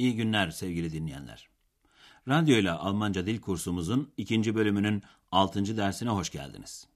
İyi 0.00 0.16
günler 0.16 0.50
sevgili 0.50 0.92
dinleyenler. 0.92 1.48
Radyo 2.28 2.56
ile 2.56 2.70
Almanca 2.70 3.26
dil 3.26 3.40
kursumuzun 3.40 4.12
ikinci 4.16 4.54
bölümünün 4.54 5.02
altıncı 5.32 5.76
dersine 5.76 6.08
hoş 6.10 6.30
geldiniz. 6.30 6.86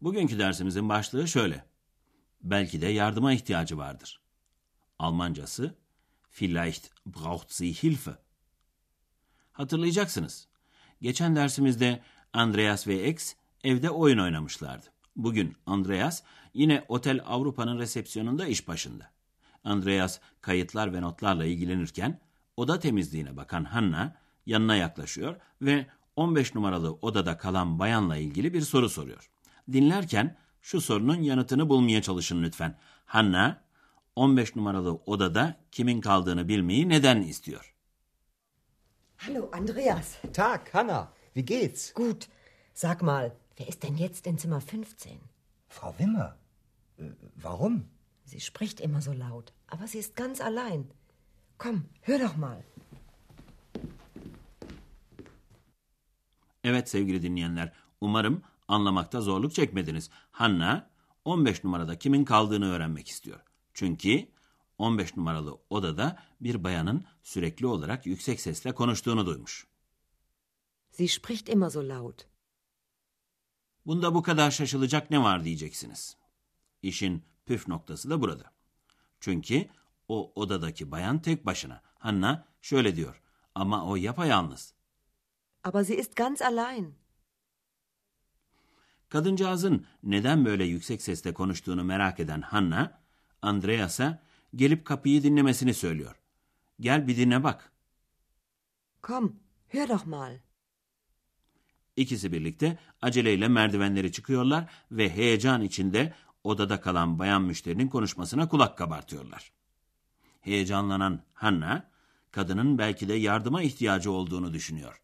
Bugünkü 0.00 0.38
dersimizin 0.38 0.88
başlığı 0.88 1.28
şöyle. 1.28 1.64
Belki 2.42 2.80
de 2.80 2.86
yardıma 2.86 3.32
ihtiyacı 3.32 3.78
vardır. 3.78 4.20
Almancası 4.98 5.74
Vielleicht 6.30 6.90
braucht 7.06 7.52
sie 7.52 7.72
Hilfe. 7.72 8.18
Hatırlayacaksınız. 9.52 10.48
Geçen 11.02 11.36
dersimizde 11.36 12.02
Andreas 12.32 12.86
ve 12.86 13.08
X 13.08 13.34
evde 13.64 13.90
oyun 13.90 14.18
oynamışlardı. 14.18 14.86
Bugün 15.16 15.56
Andreas 15.66 16.22
yine 16.54 16.84
Otel 16.88 17.20
Avrupa'nın 17.26 17.78
resepsiyonunda 17.78 18.46
iş 18.46 18.68
başında. 18.68 19.10
Andreas 19.64 20.20
kayıtlar 20.40 20.94
ve 20.94 21.02
notlarla 21.02 21.44
ilgilenirken 21.44 22.23
oda 22.56 22.78
temizliğine 22.78 23.36
bakan 23.36 23.64
Hanna 23.64 24.16
yanına 24.46 24.76
yaklaşıyor 24.76 25.36
ve 25.62 25.86
15 26.16 26.54
numaralı 26.54 26.92
odada 26.92 27.38
kalan 27.38 27.78
bayanla 27.78 28.16
ilgili 28.16 28.54
bir 28.54 28.60
soru 28.60 28.88
soruyor. 28.88 29.30
Dinlerken 29.72 30.36
şu 30.62 30.80
sorunun 30.80 31.22
yanıtını 31.22 31.68
bulmaya 31.68 32.02
çalışın 32.02 32.42
lütfen. 32.42 32.78
Hanna 33.04 33.64
15 34.16 34.56
numaralı 34.56 34.94
odada 34.94 35.56
kimin 35.72 36.00
kaldığını 36.00 36.48
bilmeyi 36.48 36.88
neden 36.88 37.22
istiyor? 37.22 37.74
Hallo, 39.16 39.50
Andreas. 39.52 40.14
Tag, 40.32 40.60
Hanna. 40.72 41.12
Wie 41.34 41.44
geht's? 41.44 41.92
Gut. 41.94 42.28
Sag 42.74 43.02
mal, 43.02 43.30
wer 43.56 43.68
ist 43.68 43.82
denn 43.82 43.96
jetzt 43.96 44.26
in 44.26 44.36
Zimmer 44.36 44.60
15? 44.60 45.18
Frau 45.68 45.92
Wimmer. 45.98 46.36
Äh, 46.98 47.04
warum? 47.42 47.84
Sie 48.24 48.40
spricht 48.40 48.80
immer 48.80 49.00
so 49.00 49.12
laut, 49.12 49.52
aber 49.68 49.86
sie 49.86 49.98
ist 49.98 50.16
ganz 50.16 50.40
allein. 50.40 50.90
Komm, 51.58 51.84
hör 52.02 52.20
doch 52.20 52.36
mal. 52.36 52.62
Evet 56.64 56.88
sevgili 56.88 57.22
dinleyenler, 57.22 57.72
umarım 58.00 58.42
anlamakta 58.68 59.20
zorluk 59.20 59.54
çekmediniz. 59.54 60.10
Hanna 60.30 60.90
15 61.24 61.64
numarada 61.64 61.98
kimin 61.98 62.24
kaldığını 62.24 62.72
öğrenmek 62.72 63.08
istiyor. 63.08 63.40
Çünkü 63.74 64.28
15 64.78 65.16
numaralı 65.16 65.58
odada 65.70 66.22
bir 66.40 66.64
bayanın 66.64 67.04
sürekli 67.22 67.66
olarak 67.66 68.06
yüksek 68.06 68.40
sesle 68.40 68.74
konuştuğunu 68.74 69.26
duymuş. 69.26 69.66
Sie 70.90 71.08
spricht 71.08 71.48
immer 71.48 71.70
so 71.70 71.88
laut. 71.88 72.26
Bunda 73.86 74.14
bu 74.14 74.22
kadar 74.22 74.50
şaşılacak 74.50 75.10
ne 75.10 75.22
var 75.22 75.44
diyeceksiniz. 75.44 76.16
İşin 76.82 77.24
püf 77.46 77.68
noktası 77.68 78.10
da 78.10 78.20
burada. 78.20 78.52
Çünkü 79.20 79.68
o 80.08 80.32
odadaki 80.34 80.90
bayan 80.90 81.22
tek 81.22 81.46
başına. 81.46 81.82
Hanna 81.98 82.44
şöyle 82.62 82.96
diyor 82.96 83.22
ama 83.54 83.86
o 83.86 83.96
yapayalnız. 83.96 84.74
Aber 85.64 85.84
sie 85.84 85.96
ist 85.96 86.16
ganz 86.16 86.42
allein. 86.42 86.94
Kadıncağızın 89.08 89.86
neden 90.02 90.44
böyle 90.44 90.64
yüksek 90.64 91.02
sesle 91.02 91.34
konuştuğunu 91.34 91.84
merak 91.84 92.20
eden 92.20 92.40
Hanna, 92.40 92.98
Andreas'a 93.42 94.22
gelip 94.54 94.84
kapıyı 94.84 95.22
dinlemesini 95.22 95.74
söylüyor. 95.74 96.16
Gel 96.80 97.08
bir 97.08 97.16
dinle 97.16 97.44
bak. 97.44 97.72
Komm, 99.02 99.36
hör 99.68 99.88
doch 99.88 100.06
mal. 100.06 100.38
İkisi 101.96 102.32
birlikte 102.32 102.78
aceleyle 103.02 103.48
merdivenleri 103.48 104.12
çıkıyorlar 104.12 104.70
ve 104.90 105.10
heyecan 105.10 105.62
içinde 105.62 106.14
odada 106.44 106.80
kalan 106.80 107.18
bayan 107.18 107.42
müşterinin 107.42 107.88
konuşmasına 107.88 108.48
kulak 108.48 108.78
kabartıyorlar. 108.78 109.52
Heyecanlanan 110.44 111.22
Hanna, 111.34 111.90
kadının 112.30 112.78
belki 112.78 113.08
de 113.08 113.14
yardıma 113.14 113.62
ihtiyacı 113.62 114.10
olduğunu 114.10 114.52
düşünüyor. 114.52 115.02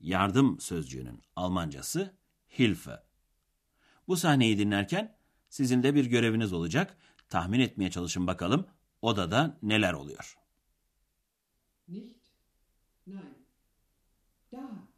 Yardım 0.00 0.60
sözcüğünün 0.60 1.22
Almancası 1.36 2.14
Hilfe. 2.58 3.02
Bu 4.08 4.16
sahneyi 4.16 4.58
dinlerken 4.58 5.16
sizin 5.48 5.82
de 5.82 5.94
bir 5.94 6.06
göreviniz 6.06 6.52
olacak. 6.52 6.96
Tahmin 7.28 7.60
etmeye 7.60 7.90
çalışın 7.90 8.26
bakalım 8.26 8.66
odada 9.02 9.58
neler 9.62 9.92
oluyor. 9.92 10.38
Nicht? 11.88 12.26
Nein. 13.06 13.34
Da. 14.52 14.88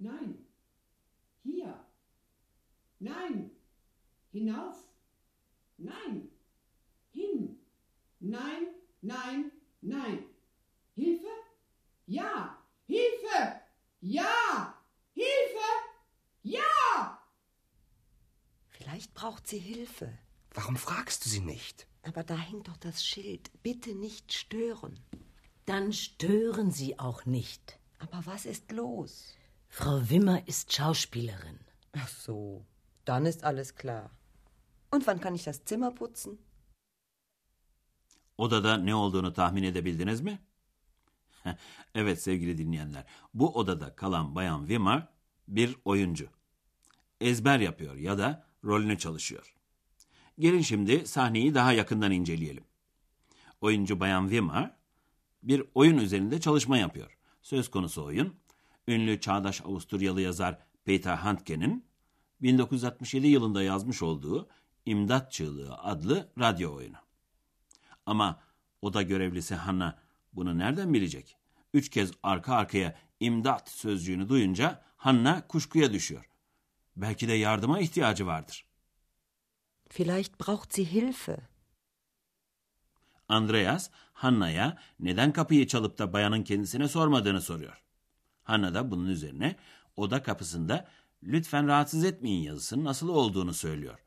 Nein. 0.00 0.48
Hier. 1.44 1.74
Nein. 3.00 3.54
Hinauf. 4.34 4.76
Nein. 5.78 6.30
Hin. 7.14 7.63
Nein, 8.26 8.68
nein, 9.02 9.52
nein. 9.82 10.24
Hilfe? 10.94 11.26
Ja. 12.06 12.56
Hilfe! 12.86 13.60
Ja. 14.00 14.82
Hilfe! 15.12 15.68
Ja! 16.42 17.18
Vielleicht 18.70 19.12
braucht 19.12 19.46
sie 19.46 19.58
Hilfe. 19.58 20.18
Warum 20.54 20.76
fragst 20.76 21.26
du 21.26 21.28
sie 21.28 21.40
nicht? 21.40 21.86
Aber 22.02 22.24
da 22.24 22.38
hängt 22.38 22.68
doch 22.68 22.78
das 22.78 23.04
Schild. 23.04 23.50
Bitte 23.62 23.94
nicht 23.94 24.32
stören. 24.32 24.98
Dann 25.66 25.92
stören 25.92 26.70
Sie 26.70 26.98
auch 26.98 27.26
nicht. 27.26 27.78
Aber 27.98 28.24
was 28.24 28.46
ist 28.46 28.72
los? 28.72 29.34
Frau 29.68 30.08
Wimmer 30.08 30.48
ist 30.48 30.72
Schauspielerin. 30.72 31.60
Ach 31.92 32.08
so, 32.08 32.64
dann 33.04 33.26
ist 33.26 33.44
alles 33.44 33.74
klar. 33.74 34.10
Und 34.90 35.06
wann 35.06 35.20
kann 35.20 35.34
ich 35.34 35.44
das 35.44 35.64
Zimmer 35.66 35.90
putzen? 35.90 36.38
Odada 38.38 38.76
ne 38.76 38.94
olduğunu 38.94 39.32
tahmin 39.32 39.62
edebildiniz 39.62 40.20
mi? 40.20 40.38
evet 41.94 42.22
sevgili 42.22 42.58
dinleyenler, 42.58 43.04
bu 43.34 43.54
odada 43.54 43.96
kalan 43.96 44.34
Bayan 44.34 44.60
Weimar 44.60 45.08
bir 45.48 45.76
oyuncu. 45.84 46.28
Ezber 47.20 47.60
yapıyor 47.60 47.96
ya 47.96 48.18
da 48.18 48.46
rolünü 48.64 48.98
çalışıyor. 48.98 49.54
Gelin 50.38 50.60
şimdi 50.60 51.06
sahneyi 51.06 51.54
daha 51.54 51.72
yakından 51.72 52.12
inceleyelim. 52.12 52.64
Oyuncu 53.60 54.00
Bayan 54.00 54.22
Weimar 54.22 54.76
bir 55.42 55.62
oyun 55.74 55.98
üzerinde 55.98 56.40
çalışma 56.40 56.78
yapıyor. 56.78 57.18
Söz 57.42 57.70
konusu 57.70 58.04
oyun, 58.04 58.34
ünlü 58.88 59.20
çağdaş 59.20 59.60
Avusturyalı 59.60 60.20
yazar 60.20 60.58
Peter 60.84 61.16
Handke'nin 61.16 61.84
1967 62.42 63.26
yılında 63.26 63.62
yazmış 63.62 64.02
olduğu 64.02 64.48
İmdat 64.86 65.32
Çığlığı 65.32 65.74
adlı 65.74 66.32
radyo 66.38 66.74
oyunu. 66.74 66.96
Ama 68.06 68.40
oda 68.82 69.02
görevlisi 69.02 69.54
Hanna 69.54 69.98
bunu 70.32 70.58
nereden 70.58 70.94
bilecek? 70.94 71.36
Üç 71.74 71.88
kez 71.88 72.12
arka 72.22 72.54
arkaya 72.54 72.98
imdat 73.20 73.68
sözcüğünü 73.68 74.28
duyunca 74.28 74.84
Hanna 74.96 75.46
kuşkuya 75.46 75.92
düşüyor. 75.92 76.28
Belki 76.96 77.28
de 77.28 77.32
yardıma 77.32 77.80
ihtiyacı 77.80 78.26
vardır. 78.26 78.64
Vielleicht 79.88 80.40
braucht 80.40 80.74
sie 80.74 80.84
Hilfe. 80.84 81.36
Andreas, 83.28 83.90
Hanna'ya 84.12 84.78
neden 85.00 85.32
kapıyı 85.32 85.66
çalıp 85.66 85.98
da 85.98 86.12
bayanın 86.12 86.42
kendisine 86.42 86.88
sormadığını 86.88 87.40
soruyor. 87.40 87.82
Hanna 88.42 88.74
da 88.74 88.90
bunun 88.90 89.06
üzerine 89.08 89.56
oda 89.96 90.22
kapısında 90.22 90.88
lütfen 91.22 91.66
rahatsız 91.66 92.04
etmeyin 92.04 92.42
yazısının 92.42 92.84
asılı 92.84 93.12
olduğunu 93.12 93.54
söylüyor. 93.54 93.98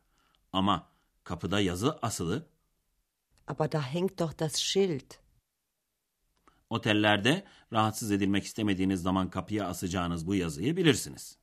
Ama 0.54 0.90
kapıda 1.24 1.60
yazı 1.60 2.00
asılı. 2.02 2.46
Aber 3.48 3.72
da 3.72 3.82
hängt 3.82 4.20
doch 4.20 4.40
das 4.40 4.56
Schild. 4.58 5.14
Otellerde 6.70 7.44
rahatsız 7.74 8.12
edilmek 8.12 8.44
istemediğiniz 8.44 9.02
zaman 9.02 9.30
kapıya 9.30 9.68
asacağınız 9.68 10.28
bu 10.28 10.36
yazıyı 10.36 10.78
bilirsiniz. 10.78 11.38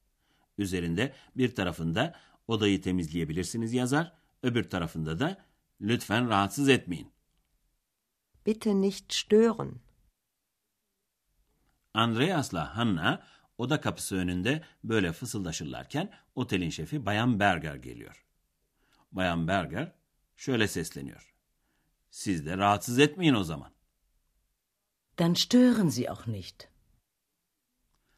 Üzerinde 0.58 1.14
bir 1.36 1.54
tarafında 1.54 2.14
odayı 2.48 2.82
temizleyebilirsiniz 2.82 3.72
yazar, 3.72 4.12
öbür 4.42 4.70
tarafında 4.70 5.18
da 5.18 5.44
lütfen 5.80 6.28
rahatsız 6.28 6.68
etmeyin. 6.68 7.12
Bitte 8.46 8.80
nicht 8.80 9.12
stören. 9.12 9.80
Andreas'la 11.94 12.76
Hanna 12.76 13.26
oda 13.58 13.80
kapısı 13.80 14.16
önünde 14.16 14.62
böyle 14.84 15.12
fısıldaşırlarken 15.12 16.10
otelin 16.34 16.70
şefi 16.70 17.06
Bayan 17.06 17.40
Berger 17.40 17.74
geliyor. 17.74 18.24
Bayan 19.12 19.48
Berger 19.48 19.92
şöyle 20.36 20.68
sesleniyor. 20.68 21.33
Siz 22.14 22.46
de 22.46 22.58
rahatsız 22.58 22.98
etmeyin 22.98 23.34
o 23.34 23.44
zaman. 23.44 23.70
Dann 25.18 25.34
stören 25.34 25.88
Sie 25.88 26.10
auch 26.10 26.26
nicht. 26.26 26.68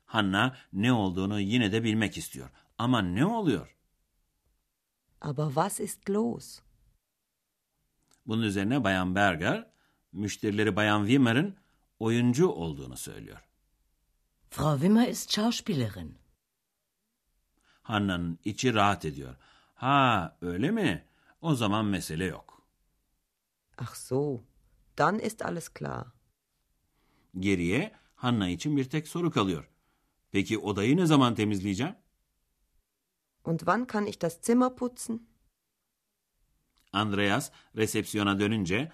Hanna 0.05 0.57
ne 0.73 0.93
olduğunu 0.93 1.41
yine 1.41 1.73
de 1.73 1.85
bilmek 1.85 2.17
istiyor. 2.17 2.51
Ama 2.79 3.03
ne 3.03 3.27
oluyor? 3.27 3.77
Aber 5.21 5.47
was 5.47 5.81
ist 5.81 6.11
los? 6.11 6.61
Bunun 8.27 8.43
üzerine 8.43 8.85
Bayan 8.85 9.15
Berger, 9.15 9.71
müşterileri 10.13 10.77
Bayan 10.77 11.01
Wimmer'ın 11.07 11.57
oyuncu 11.99 12.49
olduğunu 12.49 12.97
söylüyor. 12.97 13.41
Frau 14.51 14.75
Wimmer 14.79 15.09
ist 15.09 15.33
Schauspielerin. 15.33 16.19
Hanna'nın 17.83 18.39
içi 18.45 18.75
rahat 18.75 19.05
ediyor. 19.05 19.37
Ha 19.75 20.37
öyle 20.41 20.71
mi? 20.71 21.05
O 21.41 21.55
zaman 21.55 21.85
mesele 21.85 22.25
yok. 22.25 22.56
Ach 23.79 23.95
so, 23.95 24.45
dann 24.99 25.19
ist 25.19 25.43
alles 25.43 25.69
klar. 25.69 26.07
Geriye 27.39 27.93
Hanna 28.15 28.49
için 28.49 28.77
bir 28.77 28.85
tek 28.85 29.09
soru 29.09 29.31
kalıyor. 29.31 29.71
Peki 30.33 30.59
odayı 30.59 30.97
ne 30.97 31.07
zaman 31.07 31.35
temizleyeceğim? 31.35 31.95
Und 33.45 33.59
wann 33.59 33.87
kann 33.87 34.07
ich 34.07 34.21
das 34.21 34.39
Zimmer 34.43 34.77
putzen? 34.77 35.27
Andreas 36.93 37.51
resepsiyona 37.77 38.41
dönünce 38.41 38.93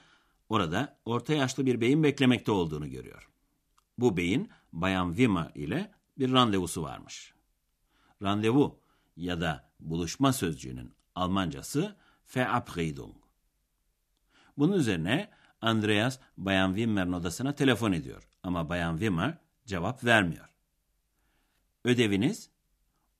orada 0.48 0.98
orta 1.04 1.32
yaşlı 1.34 1.66
bir 1.66 1.80
beyin 1.80 2.02
beklemekte 2.02 2.52
olduğunu 2.52 2.90
görüyor. 2.90 3.28
Bu 3.98 4.16
beyin 4.16 4.50
Bayan 4.72 5.08
Wimmer 5.08 5.50
ile 5.54 5.92
bir 6.18 6.32
randevusu 6.32 6.82
varmış. 6.82 7.34
Randevu 8.22 8.80
ya 9.16 9.40
da 9.40 9.70
buluşma 9.80 10.32
sözcüğünün 10.32 10.94
Almancası 11.14 11.96
Verabredung. 12.36 13.21
Bunun 14.58 14.72
üzerine 14.72 15.30
Andreas 15.60 16.18
Bayan 16.36 16.68
Wimmer'in 16.68 17.12
odasına 17.12 17.54
telefon 17.54 17.92
ediyor 17.92 18.28
ama 18.42 18.68
Bayan 18.68 18.92
Wimmer 18.92 19.38
cevap 19.66 20.04
vermiyor. 20.04 20.48
Ödeviniz 21.84 22.50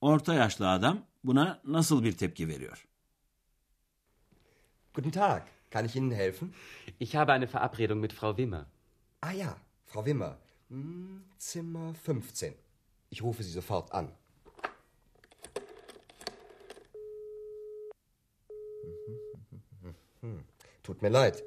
orta 0.01 0.35
yaşlı 0.35 0.71
adam 0.71 1.07
buna 1.25 1.61
nasıl 1.65 2.05
bir 2.05 2.13
tepki 2.13 2.49
veriyor? 2.49 2.87
Guten 4.95 5.11
Tag. 5.11 5.43
Kann 5.71 5.85
ich 5.85 5.97
Ihnen 5.97 6.11
helfen? 6.11 6.53
Ich 7.01 7.15
habe 7.15 7.33
eine 7.33 7.47
Verabredung 7.47 8.01
mit 8.01 8.13
Frau 8.13 8.37
Wimmer. 8.37 8.67
Ah 9.23 9.33
ja, 9.33 9.57
Frau 9.87 10.05
Wimmer. 10.05 10.37
Hm, 10.69 11.23
Zimmer 11.39 11.95
15. 11.95 12.55
Ich 13.11 13.23
rufe 13.23 13.43
Sie 13.43 13.53
sofort 13.53 13.91
an. 13.95 14.09
Tut 20.83 21.03
mir 21.03 21.11
leid. 21.11 21.43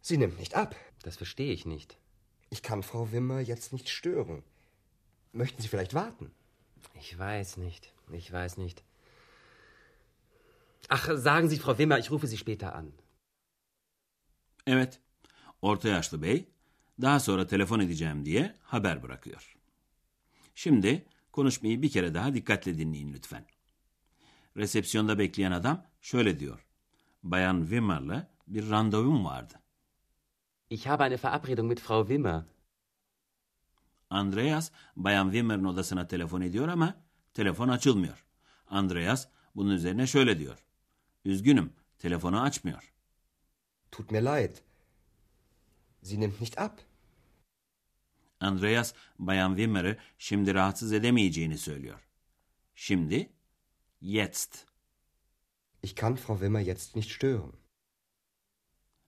Sie 0.00 0.18
nimmt 0.18 0.38
nicht 0.38 0.54
ab. 0.54 0.74
Das 1.02 1.16
verstehe 1.16 1.52
ich 1.52 1.66
nicht. 1.66 1.98
Ich 2.50 2.62
kann 2.62 2.82
Frau 2.82 3.12
Wimmer 3.12 3.40
jetzt 3.40 3.72
nicht 3.72 3.88
stören. 3.88 4.42
Möchten 5.32 5.62
Sie 5.62 5.68
vielleicht 5.68 5.94
warten? 5.94 6.30
Ich 6.94 7.18
weiß 7.18 7.56
nicht. 7.56 7.92
Ich 8.12 8.32
weiß 8.32 8.56
nicht. 8.58 8.82
Ach, 10.88 11.08
sagen 11.14 11.48
Sie, 11.48 11.58
Frau 11.58 11.78
Wimmer, 11.78 11.98
ich 11.98 12.10
rufe 12.10 12.26
Sie 12.26 12.38
später 12.38 12.74
an. 12.74 12.92
Evet, 14.66 15.00
orta 15.62 15.88
yaşlı 15.88 16.22
bey 16.22 16.48
daha 17.00 17.20
sonra 17.20 17.46
telefon 17.46 17.80
edeceğim 17.80 18.24
diye 18.24 18.56
haber 18.62 19.02
bırakıyor. 19.02 19.56
Şimdi 20.54 21.06
konuşmayı 21.32 21.82
bir 21.82 21.90
kere 21.90 22.14
daha 22.14 22.34
dikkatle 22.34 22.78
dinleyin 22.78 23.12
lütfen. 23.12 23.46
Resepsiyonda 24.56 25.18
bekleyen 25.18 25.52
adam 25.52 25.86
şöyle 26.00 26.40
diyor. 26.40 26.66
Bayan 27.22 27.60
Wimmer'la 27.60 28.30
bir 28.46 28.70
randevum 28.70 29.24
vardı. 29.24 29.54
Ich 30.70 30.86
habe 30.86 31.04
eine 31.04 31.16
Verabredung 31.24 31.68
mit 31.68 31.80
Frau 31.80 32.02
Wimmer. 32.08 32.44
Andreas, 34.10 34.70
Bayan 34.96 35.24
Wimmer'in 35.24 35.64
odasına 35.64 36.06
telefon 36.06 36.40
ediyor 36.40 36.68
ama 36.68 36.94
telefon 37.34 37.68
açılmıyor. 37.68 38.24
Andreas 38.66 39.28
bunun 39.56 39.70
üzerine 39.70 40.06
şöyle 40.06 40.38
diyor. 40.38 40.66
Üzgünüm, 41.24 41.72
telefonu 41.98 42.40
açmıyor. 42.40 42.92
Tut 43.92 44.10
mir 44.10 44.22
leid. 44.22 44.56
Sie 46.02 46.20
nimmt 46.20 46.40
nicht 46.40 46.58
ab. 46.58 46.74
Andreas, 48.40 48.94
Bayan 49.18 49.50
Wimmer'ı 49.50 49.96
şimdi 50.18 50.54
rahatsız 50.54 50.92
edemeyeceğini 50.92 51.58
söylüyor. 51.58 52.08
Şimdi, 52.74 53.32
jetzt. 54.00 54.69
Ich 55.82 55.94
kann 55.96 56.16
Frau 56.16 56.40
Wimmer 56.40 56.60
jetzt 56.60 56.96
nicht 56.96 57.10
stören. 57.10 57.52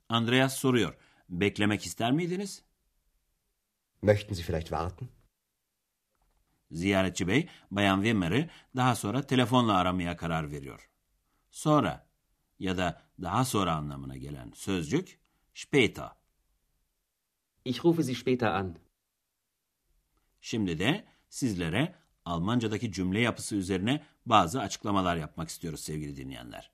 Andreas 0.08 0.56
soruyor. 0.60 0.94
Beklemek 1.28 1.86
ister 1.86 2.12
miydiniz? 2.12 2.62
Möchten 4.02 4.34
Sie 4.34 4.42
vielleicht 4.42 4.70
warten? 4.70 5.08
Ziyaretçi 6.70 7.26
bey, 7.26 7.48
Bayan 7.70 7.96
Wimmer'ı 7.96 8.50
daha 8.76 8.94
sonra 8.94 9.26
telefonla 9.26 9.76
aramaya 9.76 10.16
karar 10.16 10.50
veriyor. 10.50 10.90
Sonra 11.50 12.06
ya 12.58 12.76
da 12.76 13.02
daha 13.22 13.44
sonra 13.44 13.74
anlamına 13.74 14.16
gelen 14.16 14.52
sözcük 14.54 15.18
später. 15.54 16.10
Ich 17.64 17.84
rufe 17.84 18.02
Sie 18.02 18.14
später 18.14 18.46
an. 18.46 18.76
Şimdi 20.40 20.78
de 20.78 21.04
sizlere 21.28 21.94
Almancadaki 22.24 22.92
cümle 22.92 23.20
yapısı 23.20 23.56
üzerine 23.56 24.04
bazı 24.26 24.60
açıklamalar 24.60 25.16
yapmak 25.16 25.48
istiyoruz 25.48 25.80
sevgili 25.80 26.16
dinleyenler. 26.16 26.70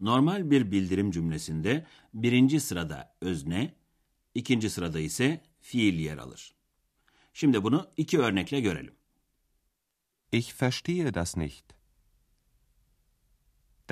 Normal 0.00 0.50
bir 0.50 0.70
bildirim 0.70 1.10
cümlesinde 1.10 1.86
birinci 2.14 2.60
sırada 2.60 3.14
özne, 3.20 3.74
ikinci 4.34 4.70
sırada 4.70 5.00
ise 5.00 5.40
fiil 5.60 5.98
yer 5.98 6.18
alır. 6.18 6.54
Şimdi 7.32 7.62
bunu 7.62 7.90
iki 7.96 8.18
örnekle 8.18 8.60
görelim. 8.60 8.94
Ich 10.32 10.62
verstehe 10.62 11.14
das 11.14 11.36
nicht. 11.36 11.81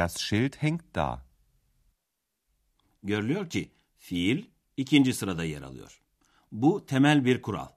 Das 0.01 0.17
Schild 0.19 0.57
hängt 0.57 0.95
da. 0.95 1.23
Görülüyor 3.03 3.51
ki 3.51 3.71
fiil 3.99 4.45
ikinci 4.77 5.15
sırada 5.15 5.45
yer 5.45 5.63
alıyor. 5.63 6.01
Bu 6.53 6.87
temel 6.87 7.25
bir 7.25 7.43
kural. 7.43 7.69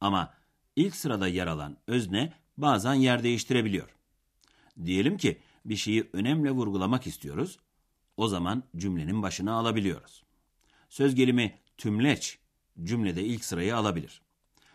Ama 0.00 0.34
ilk 0.76 0.96
sırada 0.96 1.28
yer 1.28 1.46
alan 1.46 1.76
özne 1.86 2.32
bazen 2.56 2.94
yer 2.94 3.22
değiştirebiliyor. 3.22 3.88
Diyelim 4.84 5.16
ki 5.16 5.38
bir 5.64 5.76
şeyi 5.76 6.10
önemli 6.12 6.50
vurgulamak 6.50 7.06
istiyoruz. 7.06 7.58
O 8.16 8.28
zaman 8.28 8.62
cümlenin 8.76 9.22
başına 9.22 9.52
alabiliyoruz. 9.52 10.22
Söz 10.88 11.14
gelimi 11.14 11.58
tümleç 11.78 12.38
cümlede 12.82 13.24
ilk 13.24 13.44
sırayı 13.44 13.76
alabilir. 13.76 14.22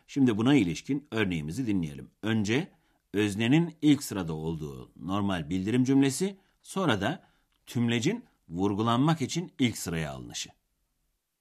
Şimdi 0.08 0.38
buna 0.38 0.56
ilişkin 0.56 1.08
örneğimizi 1.12 1.68
dinleyelim. 1.68 2.10
Önce 2.22 2.72
öznenin 3.14 3.76
ilk 3.82 4.04
sırada 4.04 4.34
olduğu 4.34 4.92
normal 4.96 5.50
bildirim 5.50 5.84
cümlesi, 5.84 6.45
sonra 6.66 7.02
da 7.02 7.24
tümlecin 7.66 8.26
vurgulanmak 8.50 9.22
için 9.22 9.54
ilk 9.60 9.78
sıraya 9.78 10.12
alınışı. 10.12 10.50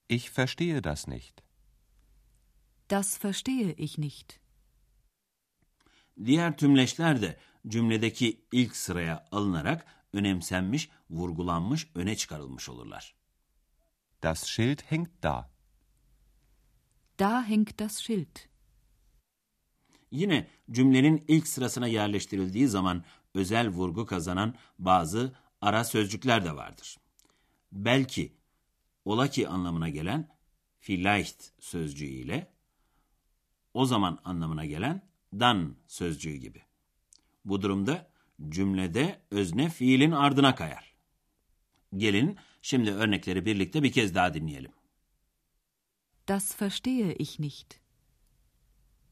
Ich 0.09 0.39
verstehe 0.39 0.85
das 0.85 1.09
nicht. 1.09 1.41
Das 2.91 3.25
verstehe 3.25 3.75
ich 3.79 3.99
nicht. 3.99 4.41
Diğer 6.25 6.57
tümleçler 6.57 7.23
de 7.23 7.39
cümledeki 7.69 8.41
ilk 8.53 8.77
sıraya 8.77 9.29
alınarak 9.33 9.87
önemsenmiş, 10.13 10.91
vurgulanmış, 11.11 11.89
öne 11.95 12.17
çıkarılmış 12.17 12.69
olurlar. 12.69 13.15
Das 14.23 14.45
Schild 14.45 14.81
hängt 14.89 15.23
da. 15.23 15.51
Da 17.19 17.49
hängt 17.49 17.79
das 17.79 17.99
Schild. 17.99 18.37
Yine 20.11 20.49
cümlenin 20.71 21.25
ilk 21.29 21.49
sırasına 21.49 21.87
yerleştirildiği 21.87 22.69
zaman 22.69 23.05
özel 23.35 23.69
vurgu 23.69 24.07
kazanan 24.07 24.55
bazı 24.79 25.33
ara 25.61 25.85
sözcükler 25.85 26.45
de 26.45 26.57
vardır. 26.57 26.97
Belki, 27.73 28.33
ola 29.05 29.29
ki 29.31 29.49
anlamına 29.49 29.89
gelen 29.89 30.29
vielleicht 30.81 31.53
sözcüğü 31.61 32.05
ile 32.05 32.53
o 33.75 33.87
zaman 33.87 34.19
anlamına 34.25 34.65
gelen 34.65 35.03
dan 35.33 35.77
sözcüğü 35.87 36.35
gibi. 36.35 36.63
Bu 37.45 37.63
durumda 37.63 38.11
cümlede 38.49 39.21
özne 39.31 39.71
fiilin 39.71 40.11
ardına 40.11 40.55
kayar. 40.55 40.95
Gelin 41.97 42.39
şimdi 42.63 42.91
örnekleri 42.91 43.47
birlikte 43.47 43.83
bir 43.83 43.93
kez 43.93 44.15
daha 44.15 44.35
dinleyelim. 44.35 44.73
Das 46.29 46.63
verstehe 46.63 47.15
ich 47.19 47.39
nicht. 47.39 47.75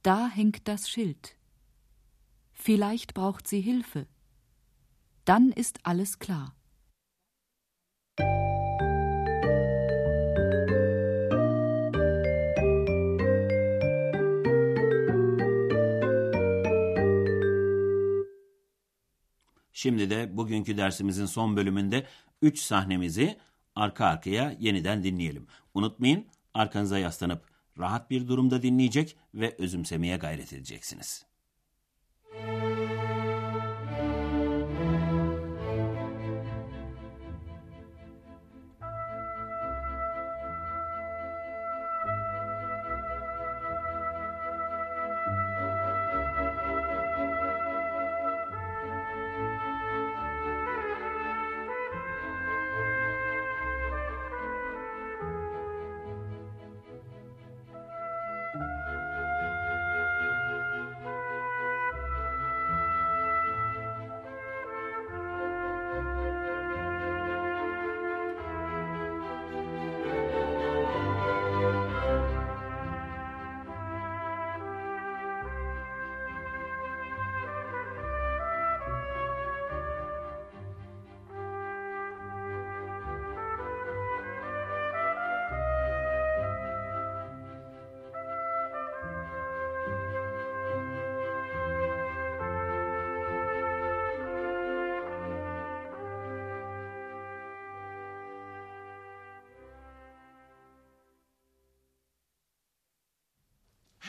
Da 0.04 0.28
hängt 0.36 0.66
das 0.66 0.86
Schild 0.86 1.41
vielleicht 2.62 3.14
braucht 3.14 3.48
sie 3.48 3.60
Hilfe. 3.60 4.06
Dann 5.24 5.52
ist 5.52 5.78
alles 5.84 6.18
klar. 6.18 6.52
Şimdi 19.72 20.10
de 20.10 20.36
bugünkü 20.36 20.76
dersimizin 20.76 21.26
son 21.26 21.56
bölümünde 21.56 22.06
3 22.42 22.58
sahnemizi 22.58 23.38
arka 23.74 24.06
arkaya 24.06 24.56
yeniden 24.58 25.02
dinleyelim. 25.02 25.46
Unutmayın 25.74 26.26
arkanıza 26.54 26.98
yaslanıp 26.98 27.46
rahat 27.78 28.10
bir 28.10 28.28
durumda 28.28 28.62
dinleyecek 28.62 29.16
ve 29.34 29.56
özümsemeye 29.58 30.16
gayret 30.16 30.52
edeceksiniz. 30.52 31.31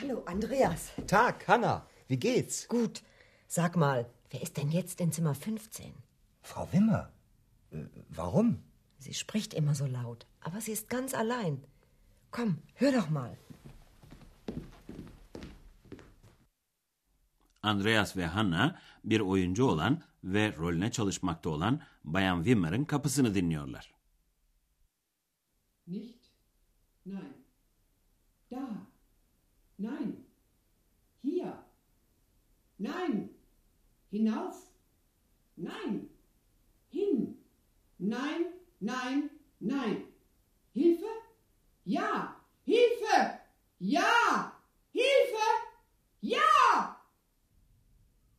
Hallo, 0.04 0.22
Andreas. 0.26 0.92
Tag, 1.06 1.48
Hanna. 1.48 1.86
Wie 2.08 2.18
geht's? 2.18 2.68
Gut. 2.68 3.02
Sag 3.46 3.74
mal, 3.76 4.04
wer 4.30 4.42
ist 4.42 4.56
denn 4.58 4.70
jetzt 4.70 5.00
in 5.00 5.12
Zimmer 5.12 5.34
15? 5.34 5.94
Frau 6.42 6.68
Wimmer. 6.72 7.10
Äh, 7.70 7.86
warum? 8.10 8.62
Sie 8.98 9.14
spricht 9.14 9.54
immer 9.54 9.74
so 9.74 9.86
laut, 9.86 10.26
aber 10.40 10.60
sie 10.60 10.72
ist 10.72 10.90
ganz 10.90 11.14
allein. 11.14 11.64
Komm, 12.30 12.58
hör 12.74 12.92
doch 12.92 13.08
mal. 13.08 13.38
Andreas 17.62 18.16
ve 18.16 18.26
Hannah 18.26 18.76
bir 19.04 19.20
oyuncu 19.20 19.64
olan 19.64 20.02
ve 20.24 20.56
rolüne 20.56 20.90
çalışmakta 20.90 21.50
olan 21.50 21.80
Bayan 22.04 22.44
Wimmer'ın 22.44 22.84
kapısını 22.84 23.34
dinliyorlar. 23.34 23.94
Nicht? 25.86 26.30
Nein. 27.06 27.44
Da. 28.50 28.93
Nein. 29.84 30.24
Hier. 31.20 31.62
Nein. 32.78 33.28
Hinauf. 34.10 34.56
Nein. 35.56 36.08
Hin. 36.88 37.36
Nein, 37.98 38.46
nein, 38.80 39.30
nein. 39.60 40.04
Hilfe? 40.72 41.12
Ja. 41.84 42.40
Hilfe! 42.64 43.40
Ja! 43.78 44.58
Hilfe! 44.90 45.48
Ja! 46.22 46.98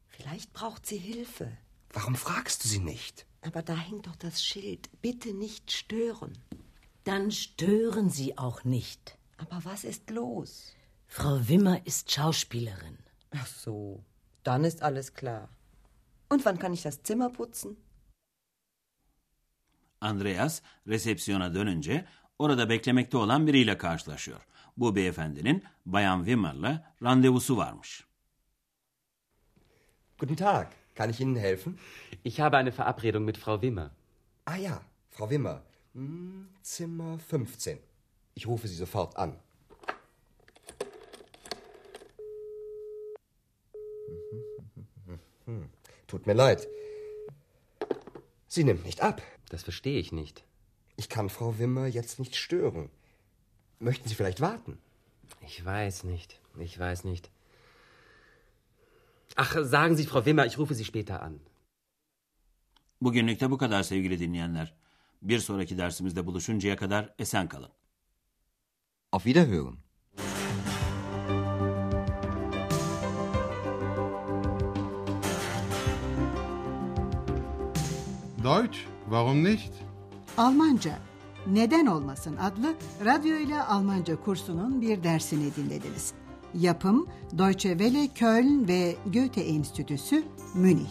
Vielleicht 0.07 0.51
braucht 0.51 0.87
sie 0.87 0.97
Hilfe. 0.97 1.55
Warum 1.93 2.15
fragst 2.15 2.63
du 2.63 2.67
sie 2.67 2.79
nicht? 2.79 3.27
Aber 3.41 3.61
da 3.61 3.75
hängt 3.75 4.07
doch 4.07 4.15
das 4.15 4.43
Schild. 4.43 4.89
Bitte 5.01 5.31
nicht 5.33 5.71
stören. 5.71 6.33
Dann 7.03 7.29
stören 7.29 8.09
Sie 8.09 8.35
auch 8.35 8.63
nicht. 8.63 9.19
Aber 9.37 9.63
was 9.63 9.83
ist 9.83 10.09
los? 10.09 10.73
Frau 11.07 11.39
Wimmer 11.47 11.85
ist 11.85 12.11
Schauspielerin. 12.11 12.97
Ach 13.31 13.47
so, 13.47 14.03
dann 14.43 14.63
ist 14.63 14.81
alles 14.81 15.13
klar. 15.13 15.49
Und 16.29 16.45
wann 16.45 16.59
kann 16.59 16.73
ich 16.73 16.81
das 16.81 17.03
Zimmer 17.03 17.29
putzen? 17.29 17.77
Andreas 20.01 20.61
resepsiyona 20.87 21.53
dönünce 21.53 22.05
orada 22.39 22.69
beklemekte 22.69 23.17
olan 23.17 23.47
biriyle 23.47 23.77
karşılaşıyor. 23.77 24.41
Bu 24.77 24.95
beyefendinin 24.95 25.63
Bayan 25.85 26.19
Wimmer'la 26.19 26.93
randevusu 27.03 27.57
varmış. 27.57 28.03
Guten 30.19 30.35
Tag. 30.35 30.67
Kann 30.95 31.09
ich 31.09 31.21
Ihnen 31.21 31.35
helfen? 31.35 31.77
Ich 32.23 32.39
habe 32.39 32.57
eine 32.57 32.71
Verabredung 32.71 33.25
mit 33.25 33.37
Frau 33.37 33.61
Wimmer. 33.61 33.91
Ah 34.45 34.55
ja, 34.57 34.81
Frau 35.11 35.29
Wimmer. 35.29 35.61
Hm, 35.93 36.47
Zimmer 36.63 37.19
15. 37.19 37.79
Ich 38.35 38.47
rufe 38.47 38.67
Sie 38.67 38.75
sofort 38.75 39.17
an. 39.17 39.33
Hm, 45.45 45.69
Tut 46.07 46.27
mir 46.27 46.33
leid. 46.33 46.67
Sie 48.47 48.63
nimmt 48.63 48.85
nicht 48.85 49.01
ab. 49.01 49.21
Das 49.49 49.63
verstehe 49.63 49.99
ich 49.99 50.11
nicht. 50.11 50.43
Ich 50.97 51.09
kann 51.09 51.29
Frau 51.29 51.57
Wimmer 51.59 51.87
jetzt 51.87 52.19
nicht 52.19 52.35
stören. 52.35 52.89
Möchten 53.79 54.07
Sie 54.09 54.15
vielleicht 54.15 54.41
warten? 54.41 54.77
Ich 55.41 55.63
weiß 55.63 56.03
nicht. 56.03 56.39
Ich 56.59 56.79
weiß 56.79 57.03
nicht. 57.03 57.29
Ach, 59.35 59.55
sagen 59.63 59.95
Sie, 59.97 60.05
Frau 60.05 60.25
Wimmer, 60.25 60.45
ich 60.45 60.57
rufe 60.57 60.73
Sie 60.73 60.85
später 60.85 61.21
an. 61.21 61.39
Bugünlük 63.01 63.39
de 63.39 63.51
bu 63.51 63.57
kadar 63.57 63.83
sevgili 63.83 64.19
dinleyenler. 64.19 64.73
Bir 65.21 65.39
sonraki 65.39 65.77
dersimizde 65.77 66.25
buluşuncaya 66.27 66.75
kadar 66.75 67.13
esen 67.19 67.49
kalın. 67.49 67.71
Auf 69.11 69.25
Wiederhören. 69.25 69.77
Deutsch, 78.45 78.77
warum 79.09 79.43
nicht? 79.43 79.71
Almanca 80.37 80.99
Neden 81.47 81.85
Olmasın 81.85 82.37
adlı 82.37 82.73
radyo 83.05 83.37
ile 83.37 83.61
Almanca 83.61 84.15
kursunun 84.15 84.81
bir 84.81 85.03
dersini 85.03 85.55
dinlediniz. 85.55 86.13
Yapım 86.53 87.07
Deutsche 87.37 87.69
Welle 87.69 88.07
Köln 88.07 88.67
ve 88.67 88.95
Goethe 89.13 89.41
Enstitüsü 89.41 90.23
Münih. 90.55 90.89